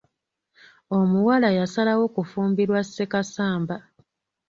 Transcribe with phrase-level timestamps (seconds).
[0.97, 3.75] Omuwala yasalawo kufumbirwa Ssekasamba.